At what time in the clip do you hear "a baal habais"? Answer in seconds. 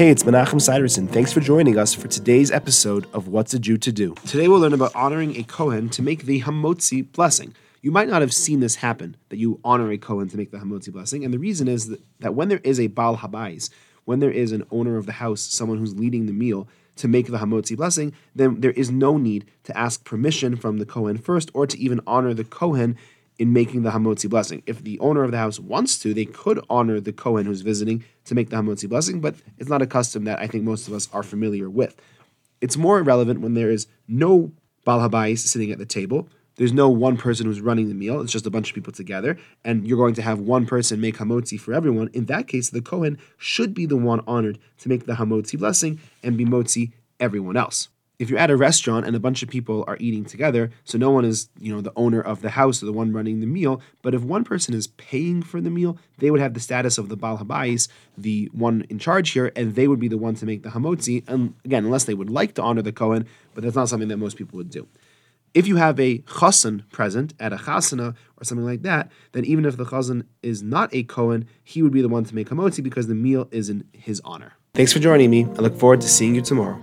12.80-13.68